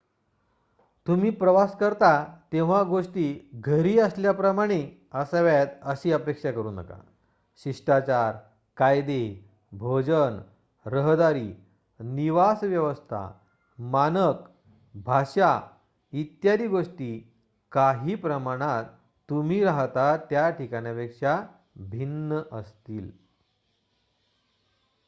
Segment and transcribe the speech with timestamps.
[1.07, 2.23] "तुम्ही प्रवास करता
[2.51, 3.51] तेव्हा गोष्टी
[3.53, 5.01] "घरी असल्याप्रमाणे"
[5.13, 6.99] असाव्यात अशी अपेक्षा करू नका.
[7.63, 8.35] शिष्टाचार
[8.77, 9.49] कायदे
[9.71, 10.39] भोजन
[10.85, 11.53] रहदारी
[11.99, 13.31] निवास व्यवस्था
[13.79, 14.49] मानक
[14.95, 15.59] भाषा
[16.13, 17.31] इत्यादी गोष्टी
[17.71, 18.85] काही प्रमाणात
[19.29, 21.41] तुम्ही राहता त्याठिकाणापेक्षा
[21.75, 23.11] भिन्न असतील.